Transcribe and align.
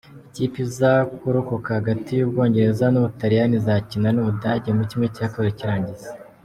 Ikipe 0.29 0.57
iza 0.65 0.91
kurokoka 1.19 1.69
hagati 1.77 2.09
y’Ubwongereza 2.13 2.85
n’Ubutaliyani, 2.89 3.55
izakina 3.59 4.07
n’Ubudage 4.11 4.69
muri 4.77 4.87
½ 4.99 5.17
cy’irangiza. 5.57 6.09